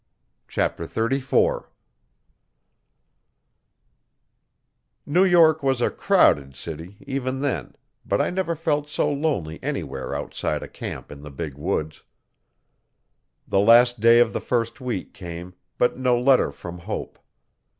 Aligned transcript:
Chapter 0.47 0.87
34 0.87 1.69
New 5.05 5.23
York 5.23 5.61
was 5.61 5.79
a 5.79 5.91
crowded 5.91 6.55
city, 6.55 6.97
even 7.05 7.41
then, 7.41 7.75
but 8.03 8.19
I 8.19 8.31
never 8.31 8.55
felt 8.55 8.89
so 8.89 9.13
lonely 9.13 9.59
anywhere 9.61 10.15
outside 10.15 10.63
a 10.63 10.67
camp 10.67 11.11
in 11.11 11.21
the 11.21 11.29
big 11.29 11.53
woods, 11.53 12.03
The 13.47 13.59
last 13.59 13.99
day 13.99 14.19
of 14.19 14.33
the 14.33 14.41
first 14.41 14.81
week 14.81 15.13
came, 15.13 15.53
but 15.77 15.97
no 15.99 16.19
letter 16.19 16.51
from 16.51 16.79
Hope. 16.79 17.19